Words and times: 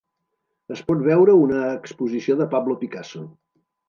Es 0.75 0.79
pot 0.85 1.03
veure 1.07 1.35
una 1.41 1.59
exposició 1.73 2.39
de 2.39 2.47
Pablo 2.55 2.77
Picasso 2.85 3.23